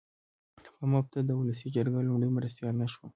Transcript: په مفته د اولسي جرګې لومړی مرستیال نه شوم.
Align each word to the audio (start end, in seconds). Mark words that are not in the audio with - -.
په 0.75 0.83
مفته 0.91 1.17
د 1.23 1.29
اولسي 1.37 1.67
جرګې 1.75 2.01
لومړی 2.07 2.29
مرستیال 2.37 2.75
نه 2.81 2.87
شوم. 2.93 3.09